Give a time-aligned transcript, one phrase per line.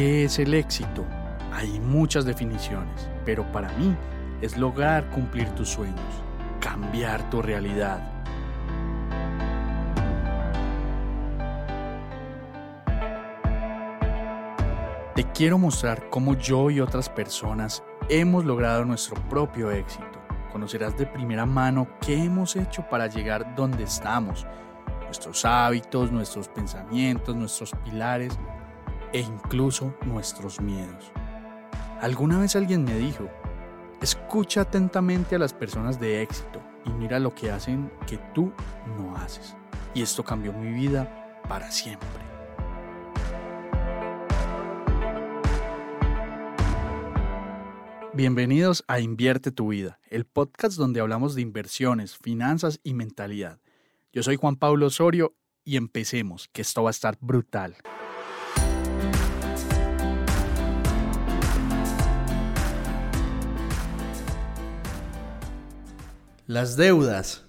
[0.00, 1.04] ¿Qué es el éxito?
[1.52, 3.94] Hay muchas definiciones, pero para mí
[4.40, 6.00] es lograr cumplir tus sueños,
[6.58, 8.00] cambiar tu realidad.
[15.14, 20.18] Te quiero mostrar cómo yo y otras personas hemos logrado nuestro propio éxito.
[20.50, 24.46] Conocerás de primera mano qué hemos hecho para llegar donde estamos,
[25.04, 28.38] nuestros hábitos, nuestros pensamientos, nuestros pilares
[29.12, 31.12] e incluso nuestros miedos.
[32.00, 33.28] Alguna vez alguien me dijo,
[34.00, 38.52] escucha atentamente a las personas de éxito y mira lo que hacen que tú
[38.96, 39.56] no haces.
[39.94, 42.08] Y esto cambió mi vida para siempre.
[48.12, 53.60] Bienvenidos a Invierte tu vida, el podcast donde hablamos de inversiones, finanzas y mentalidad.
[54.12, 57.76] Yo soy Juan Pablo Osorio y empecemos, que esto va a estar brutal.
[66.50, 67.44] Las deudas.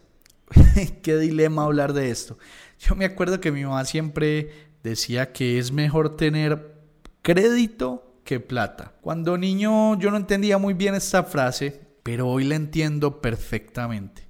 [1.02, 2.38] Qué dilema hablar de esto.
[2.78, 6.76] Yo me acuerdo que mi mamá siempre decía que es mejor tener
[7.24, 8.94] crédito que plata.
[9.02, 14.28] Cuando niño yo no entendía muy bien esta frase, pero hoy la entiendo perfectamente.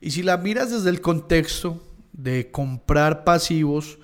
[0.00, 1.80] Y si la miras desde el contexto
[2.12, 4.00] de comprar pasivos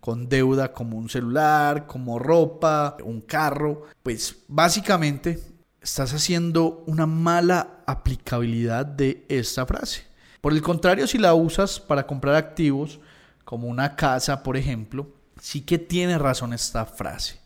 [0.00, 5.38] con deuda como un celular, como ropa, un carro, pues básicamente
[5.80, 10.04] estás haciendo una mala aplicabilidad de esta frase.
[10.40, 12.98] Por el contrario, si la usas para comprar activos,
[13.44, 15.08] como una casa, por ejemplo,
[15.40, 17.38] sí que tiene razón esta frase.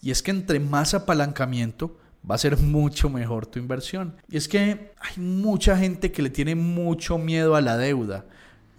[0.00, 1.96] Y es que entre más apalancamiento,
[2.28, 4.16] va a ser mucho mejor tu inversión.
[4.28, 8.24] Y es que hay mucha gente que le tiene mucho miedo a la deuda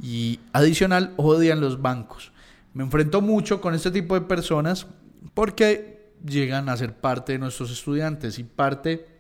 [0.02, 2.32] y adicional odian los bancos.
[2.74, 4.88] Me enfrento mucho con este tipo de personas
[5.34, 9.19] porque llegan a ser parte de nuestros estudiantes y parte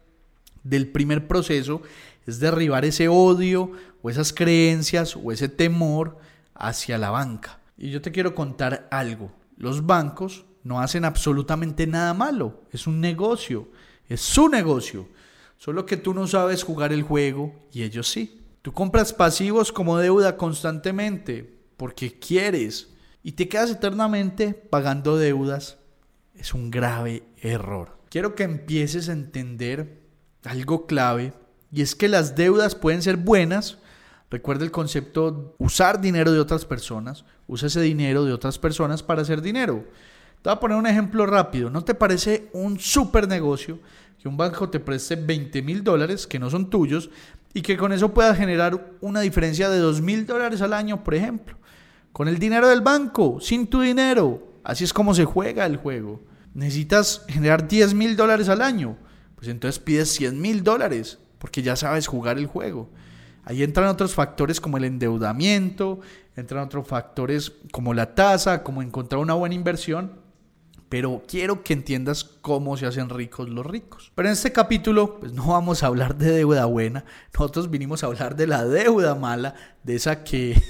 [0.63, 1.81] del primer proceso
[2.25, 3.71] es derribar ese odio
[4.01, 6.17] o esas creencias o ese temor
[6.53, 7.59] hacia la banca.
[7.77, 9.31] Y yo te quiero contar algo.
[9.57, 12.61] Los bancos no hacen absolutamente nada malo.
[12.71, 13.69] Es un negocio.
[14.07, 15.07] Es su negocio.
[15.57, 18.41] Solo que tú no sabes jugar el juego y ellos sí.
[18.61, 22.89] Tú compras pasivos como deuda constantemente porque quieres
[23.23, 25.77] y te quedas eternamente pagando deudas
[26.35, 27.97] es un grave error.
[28.09, 29.99] Quiero que empieces a entender
[30.45, 31.33] algo clave
[31.71, 33.77] y es que las deudas pueden ser buenas.
[34.29, 37.25] Recuerda el concepto usar dinero de otras personas.
[37.47, 39.85] Usa ese dinero de otras personas para hacer dinero.
[40.41, 41.69] Te voy a poner un ejemplo rápido.
[41.69, 43.79] ¿No te parece un super negocio
[44.21, 47.09] que un banco te preste 20 mil dólares que no son tuyos
[47.53, 51.15] y que con eso puedas generar una diferencia de 2 mil dólares al año, por
[51.15, 51.57] ejemplo?
[52.11, 54.47] Con el dinero del banco, sin tu dinero.
[54.63, 56.21] Así es como se juega el juego
[56.53, 58.97] necesitas generar 10 mil dólares al año,
[59.39, 62.89] pues entonces pides 100 mil dólares, porque ya sabes jugar el juego.
[63.45, 66.01] Ahí entran otros factores como el endeudamiento,
[66.35, 70.19] entran otros factores como la tasa, como encontrar una buena inversión,
[70.89, 74.11] pero quiero que entiendas cómo se hacen ricos los ricos.
[74.13, 78.07] Pero en este capítulo, pues no vamos a hablar de deuda buena, nosotros vinimos a
[78.07, 80.61] hablar de la deuda mala, de esa que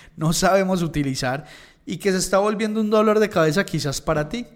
[0.16, 1.44] no sabemos utilizar
[1.84, 4.46] y que se está volviendo un dolor de cabeza quizás para ti.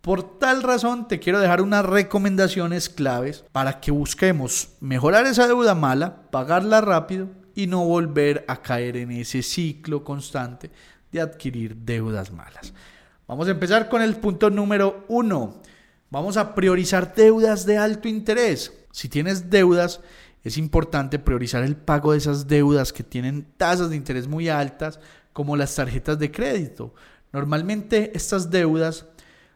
[0.00, 5.74] Por tal razón te quiero dejar unas recomendaciones claves para que busquemos mejorar esa deuda
[5.74, 10.70] mala, pagarla rápido y no volver a caer en ese ciclo constante
[11.10, 12.72] de adquirir deudas malas.
[13.26, 15.60] Vamos a empezar con el punto número uno.
[16.10, 18.72] Vamos a priorizar deudas de alto interés.
[18.92, 20.00] Si tienes deudas,
[20.44, 25.00] es importante priorizar el pago de esas deudas que tienen tasas de interés muy altas,
[25.32, 26.94] como las tarjetas de crédito.
[27.32, 29.06] Normalmente estas deudas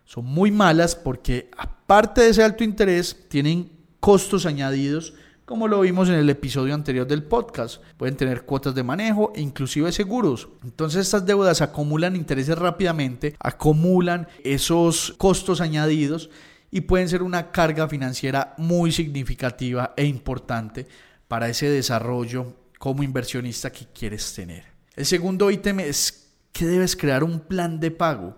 [0.04, 3.70] son muy malas porque aparte de ese alto interés, tienen
[4.00, 5.14] costos añadidos,
[5.44, 7.82] como lo vimos en el episodio anterior del podcast.
[7.96, 10.48] Pueden tener cuotas de manejo e inclusive seguros.
[10.64, 16.30] Entonces estas deudas acumulan intereses rápidamente, acumulan esos costos añadidos
[16.70, 20.86] y pueden ser una carga financiera muy significativa e importante
[21.28, 24.64] para ese desarrollo como inversionista que quieres tener.
[24.96, 28.36] El segundo ítem es que debes crear un plan de pago.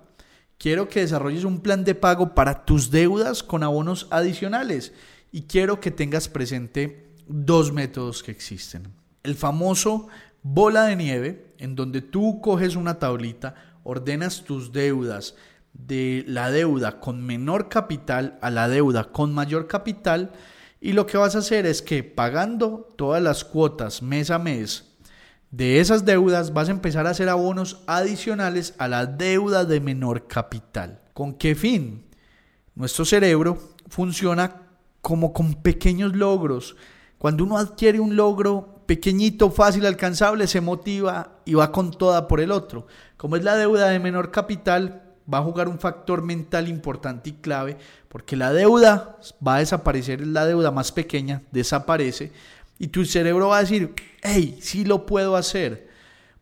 [0.59, 4.93] Quiero que desarrolles un plan de pago para tus deudas con abonos adicionales
[5.33, 8.93] y quiero que tengas presente dos métodos que existen.
[9.23, 10.09] El famoso
[10.43, 15.35] bola de nieve, en donde tú coges una tablita, ordenas tus deudas
[15.73, 20.33] de la deuda con menor capital a la deuda con mayor capital
[20.81, 24.94] y lo que vas a hacer es que pagando todas las cuotas mes a mes
[25.57, 30.27] de esas deudas vas a empezar a hacer abonos adicionales a la deuda de menor
[30.27, 31.01] capital.
[31.13, 32.05] ¿Con qué fin?
[32.75, 33.57] Nuestro cerebro
[33.89, 34.63] funciona
[35.01, 36.75] como con pequeños logros.
[37.19, 42.41] Cuando uno adquiere un logro pequeñito, fácil, alcanzable, se motiva y va con toda por
[42.41, 42.89] el otro.
[43.17, 45.03] Como es la deuda de menor capital,
[45.33, 47.77] va a jugar un factor mental importante y clave,
[48.09, 52.33] porque la deuda va a desaparecer, la deuda más pequeña desaparece,
[52.79, 55.89] y tu cerebro va a decir, hey, sí lo puedo hacer.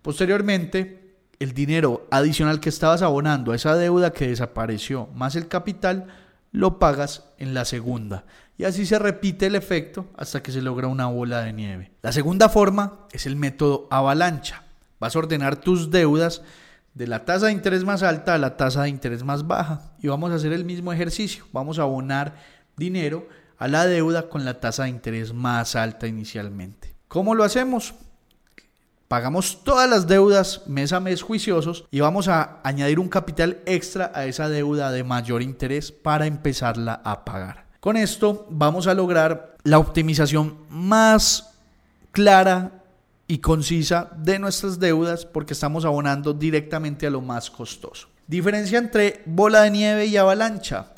[0.02, 6.06] Posteriormente, el dinero adicional que estabas abonando a esa deuda que desapareció, más el capital,
[6.52, 8.24] lo pagas en la segunda.
[8.56, 11.90] Y así se repite el efecto hasta que se logra una bola de nieve.
[12.02, 14.62] La segunda forma es el método avalancha.
[15.00, 16.42] Vas a ordenar tus deudas
[16.94, 19.94] de la tasa de interés más alta a la tasa de interés más baja.
[20.00, 21.44] Y vamos a hacer el mismo ejercicio.
[21.52, 22.36] Vamos a abonar
[22.76, 23.26] dinero
[23.62, 26.96] a la deuda con la tasa de interés más alta inicialmente.
[27.06, 27.94] ¿Cómo lo hacemos?
[29.06, 34.10] Pagamos todas las deudas mes a mes juiciosos y vamos a añadir un capital extra
[34.16, 37.66] a esa deuda de mayor interés para empezarla a pagar.
[37.78, 41.54] Con esto vamos a lograr la optimización más
[42.10, 42.82] clara
[43.28, 48.08] y concisa de nuestras deudas porque estamos abonando directamente a lo más costoso.
[48.26, 50.94] Diferencia entre bola de nieve y avalancha.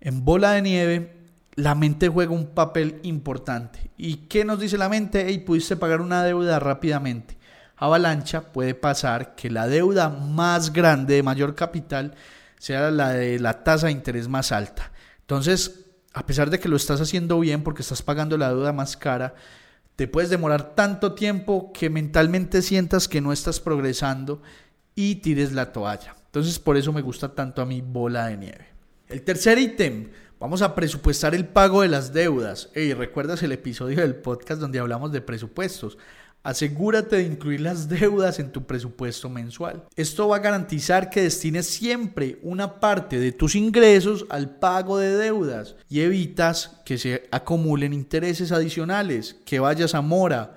[0.00, 1.21] En bola de nieve
[1.54, 3.90] la mente juega un papel importante.
[3.96, 5.24] ¿Y qué nos dice la mente?
[5.26, 7.36] Hey, pudiste pagar una deuda rápidamente.
[7.76, 12.14] Avalancha puede pasar que la deuda más grande de mayor capital
[12.58, 14.92] sea la de la tasa de interés más alta.
[15.20, 18.96] Entonces, a pesar de que lo estás haciendo bien porque estás pagando la deuda más
[18.96, 19.34] cara,
[19.96, 24.42] te puedes demorar tanto tiempo que mentalmente sientas que no estás progresando
[24.94, 26.14] y tires la toalla.
[26.26, 28.66] Entonces por eso me gusta tanto a mi bola de nieve.
[29.08, 30.10] El tercer ítem,
[30.42, 32.68] vamos a presupuestar el pago de las deudas.
[32.74, 35.98] Recuerdas el episodio del podcast donde hablamos de presupuestos.
[36.42, 39.84] Asegúrate de incluir las deudas en tu presupuesto mensual.
[39.94, 45.16] Esto va a garantizar que destines siempre una parte de tus ingresos al pago de
[45.16, 50.56] deudas y evitas que se acumulen intereses adicionales, que vayas a mora,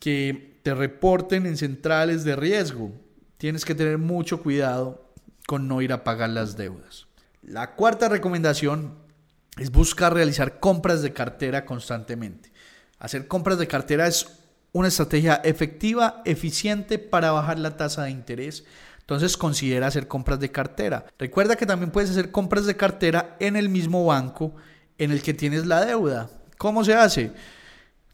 [0.00, 2.90] que te reporten en centrales de riesgo.
[3.36, 5.12] Tienes que tener mucho cuidado
[5.46, 7.06] con no ir a pagar las deudas.
[7.42, 9.08] La cuarta recomendación
[9.58, 12.52] es buscar realizar compras de cartera constantemente.
[12.98, 14.40] Hacer compras de cartera es
[14.72, 18.64] una estrategia efectiva, eficiente para bajar la tasa de interés.
[19.00, 21.06] Entonces considera hacer compras de cartera.
[21.18, 24.54] Recuerda que también puedes hacer compras de cartera en el mismo banco
[24.98, 26.30] en el que tienes la deuda.
[26.58, 27.32] ¿Cómo se hace?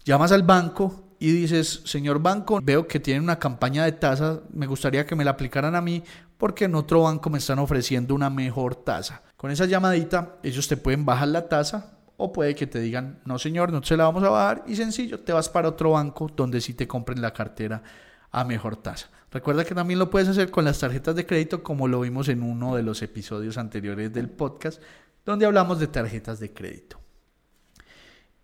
[0.05, 4.67] Llamas al banco y dices, señor banco, veo que tienen una campaña de tasa, me
[4.67, 6.03] gustaría que me la aplicaran a mí
[6.39, 9.23] porque en otro banco me están ofreciendo una mejor tasa.
[9.37, 13.39] Con esa llamadita ellos te pueden bajar la tasa o puede que te digan, no
[13.39, 16.61] señor, no se la vamos a bajar y sencillo, te vas para otro banco donde
[16.61, 17.83] sí te compren la cartera
[18.31, 19.09] a mejor tasa.
[19.31, 22.43] Recuerda que también lo puedes hacer con las tarjetas de crédito como lo vimos en
[22.43, 24.81] uno de los episodios anteriores del podcast
[25.27, 26.99] donde hablamos de tarjetas de crédito.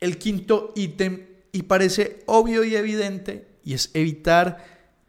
[0.01, 4.65] El quinto ítem, y parece obvio y evidente, y es evitar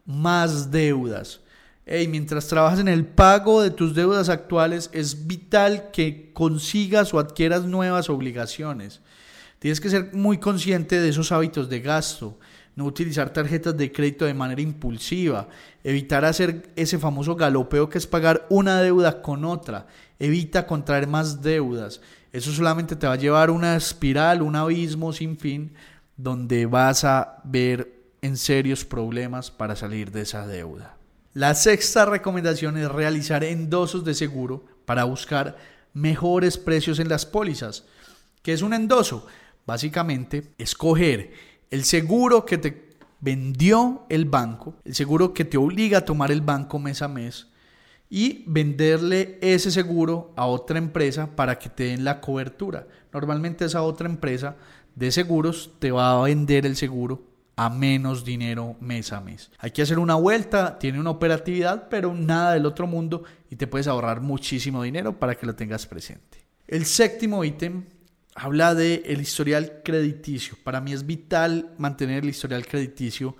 [0.06, 1.42] más deudas.
[1.86, 7.20] Hey, mientras trabajas en el pago de tus deudas actuales, es vital que consigas o
[7.20, 9.02] adquieras nuevas obligaciones.
[9.60, 12.40] Tienes que ser muy consciente de esos hábitos de gasto,
[12.78, 15.50] no utilizar tarjetas de crédito de manera impulsiva,
[15.84, 19.86] evitar hacer ese famoso galopeo que es pagar una deuda con otra,
[20.20, 22.00] evita contraer más deudas.
[22.32, 25.74] Eso solamente te va a llevar una espiral, un abismo sin fin,
[26.16, 31.03] donde vas a ver en serios problemas para salir de esa deuda.
[31.34, 35.58] La sexta recomendación es realizar endosos de seguro para buscar
[35.92, 37.86] mejores precios en las pólizas.
[38.44, 39.26] ¿Qué es un endoso?
[39.66, 41.34] Básicamente, escoger
[41.72, 46.42] el seguro que te vendió el banco, el seguro que te obliga a tomar el
[46.42, 47.48] banco mes a mes
[48.12, 52.88] y venderle ese seguro a otra empresa para que te den la cobertura.
[53.12, 54.56] Normalmente esa otra empresa
[54.94, 59.52] de seguros te va a vender el seguro a menos dinero mes a mes.
[59.60, 63.68] Hay que hacer una vuelta, tiene una operatividad, pero nada del otro mundo y te
[63.68, 66.46] puedes ahorrar muchísimo dinero para que lo tengas presente.
[66.68, 67.86] El séptimo ítem
[68.36, 70.58] habla de el historial crediticio.
[70.64, 73.36] Para mí es vital mantener el historial crediticio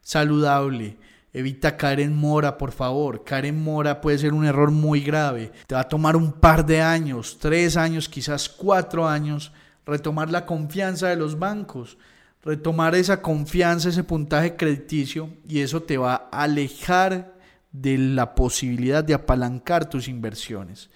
[0.00, 0.96] saludable.
[1.34, 3.22] Evita caer en mora, por favor.
[3.24, 5.52] Caer en mora puede ser un error muy grave.
[5.66, 9.52] Te va a tomar un par de años, tres años, quizás cuatro años,
[9.84, 11.98] retomar la confianza de los bancos
[12.42, 17.34] retomar esa confianza, ese puntaje crediticio y eso te va a alejar
[17.72, 20.90] de la posibilidad de apalancar tus inversiones.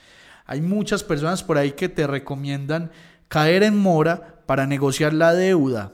[0.47, 2.91] Hay muchas personas por ahí que te recomiendan
[3.29, 5.93] caer en mora para negociar la deuda.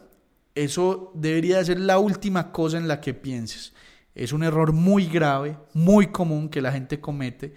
[0.55, 3.73] Eso debería ser la última cosa en la que pienses.
[4.14, 7.55] Es un error muy grave, muy común que la gente comete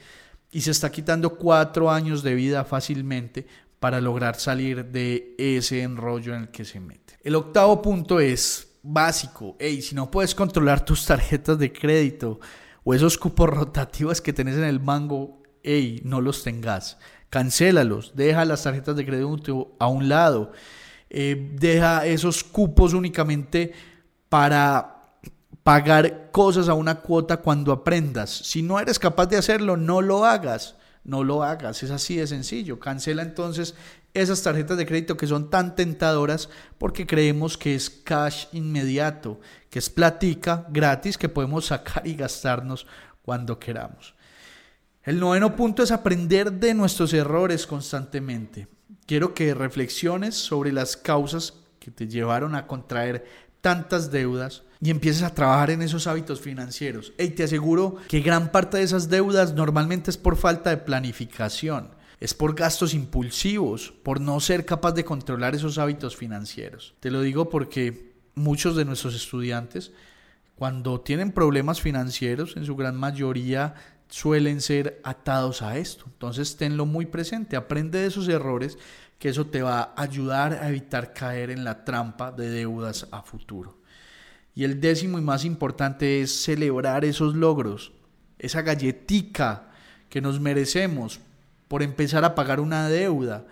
[0.51, 3.47] y se está quitando cuatro años de vida fácilmente
[3.81, 7.17] para lograr salir de ese enrollo en el que se mete.
[7.23, 9.55] El octavo punto es básico.
[9.59, 12.39] Hey, si no puedes controlar tus tarjetas de crédito
[12.83, 16.99] o esos cupos rotativos que tenés en el mango, hey, no los tengas.
[17.31, 20.51] Cancélalos, deja las tarjetas de crédito a un lado.
[21.09, 23.73] Eh, deja esos cupos únicamente
[24.29, 25.15] para
[25.63, 28.29] pagar cosas a una cuota cuando aprendas.
[28.29, 30.75] Si no eres capaz de hacerlo, no lo hagas.
[31.03, 32.79] No lo hagas, es así de sencillo.
[32.79, 33.75] Cancela entonces
[34.13, 39.39] esas tarjetas de crédito que son tan tentadoras porque creemos que es cash inmediato,
[39.69, 42.85] que es platica gratis que podemos sacar y gastarnos
[43.23, 44.15] cuando queramos.
[45.03, 48.67] El noveno punto es aprender de nuestros errores constantemente.
[49.07, 53.25] Quiero que reflexiones sobre las causas que te llevaron a contraer
[53.61, 57.13] tantas deudas y empieces a trabajar en esos hábitos financieros.
[57.17, 61.89] Y te aseguro que gran parte de esas deudas normalmente es por falta de planificación,
[62.19, 66.95] es por gastos impulsivos, por no ser capaz de controlar esos hábitos financieros.
[66.99, 69.91] Te lo digo porque muchos de nuestros estudiantes,
[70.55, 73.75] cuando tienen problemas financieros, en su gran mayoría
[74.09, 76.05] suelen ser atados a esto.
[76.07, 78.77] Entonces tenlo muy presente, aprende de esos errores,
[79.19, 83.21] que eso te va a ayudar a evitar caer en la trampa de deudas a
[83.21, 83.80] futuro.
[84.53, 87.91] Y el décimo y más importante es celebrar esos logros,
[88.37, 89.69] esa galletica
[90.09, 91.19] que nos merecemos
[91.67, 93.45] por empezar a pagar una deuda,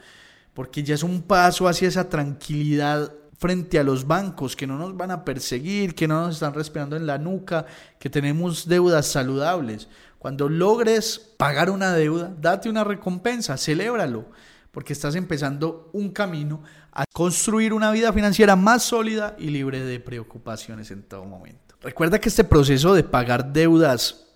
[0.53, 4.97] porque ya es un paso hacia esa tranquilidad frente a los bancos que no nos
[4.97, 7.65] van a perseguir, que no nos están respirando en la nuca,
[7.97, 9.87] que tenemos deudas saludables.
[10.17, 14.25] Cuando logres pagar una deuda, date una recompensa, celébralo
[14.71, 19.99] porque estás empezando un camino a construir una vida financiera más sólida y libre de
[19.99, 21.75] preocupaciones en todo momento.
[21.81, 24.27] Recuerda que este proceso de pagar deudas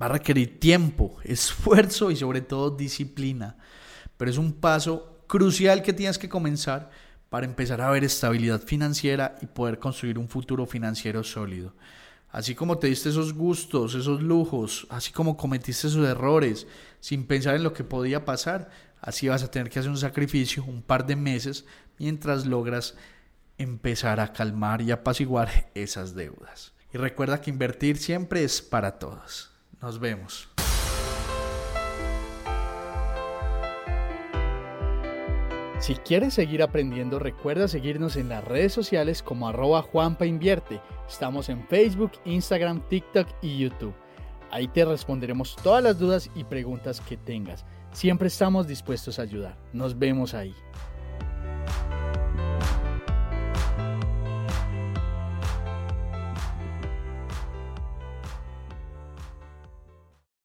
[0.00, 3.56] va a requerir tiempo, esfuerzo y sobre todo disciplina,
[4.16, 6.90] pero es un paso crucial que tienes que comenzar
[7.28, 11.74] para empezar a ver estabilidad financiera y poder construir un futuro financiero sólido.
[12.30, 16.66] Así como te diste esos gustos, esos lujos, así como cometiste esos errores
[17.00, 18.70] sin pensar en lo que podía pasar,
[19.02, 21.66] Así vas a tener que hacer un sacrificio un par de meses
[21.98, 22.94] mientras logras
[23.58, 26.72] empezar a calmar y apaciguar esas deudas.
[26.94, 29.50] Y recuerda que invertir siempre es para todos.
[29.80, 30.48] Nos vemos.
[35.80, 39.84] Si quieres seguir aprendiendo, recuerda seguirnos en las redes sociales como arroba.
[41.08, 43.94] Estamos en Facebook, Instagram, TikTok y YouTube.
[44.52, 47.64] Ahí te responderemos todas las dudas y preguntas que tengas.
[47.92, 49.56] Siempre estamos dispuestos a ayudar.
[49.72, 50.54] Nos vemos ahí.